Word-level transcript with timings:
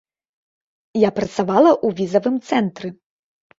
Я 1.01 1.09
працавала 1.19 1.71
ў 1.85 1.89
візавым 2.01 2.43
цэнтры. 2.49 2.95